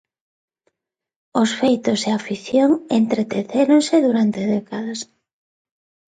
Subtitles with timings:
[1.41, 2.69] Os feitos e a ficción
[2.99, 4.99] entretecéronse durante décadas.